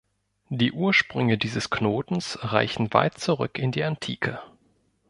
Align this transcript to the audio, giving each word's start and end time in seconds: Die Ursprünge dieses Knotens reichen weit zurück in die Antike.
Die 0.49 0.71
Ursprünge 0.71 1.37
dieses 1.37 1.69
Knotens 1.69 2.39
reichen 2.41 2.91
weit 2.91 3.19
zurück 3.19 3.59
in 3.59 3.71
die 3.71 3.83
Antike. 3.83 4.39